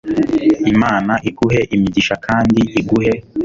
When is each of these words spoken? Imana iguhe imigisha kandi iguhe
Imana 0.73 1.13
iguhe 1.29 1.59
imigisha 1.75 2.15
kandi 2.25 2.61
iguhe 2.79 3.11